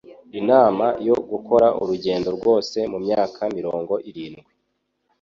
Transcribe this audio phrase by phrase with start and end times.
[0.39, 4.49] inama yo Gukora Urugendo Rwose Mumyaka mirongo irindwi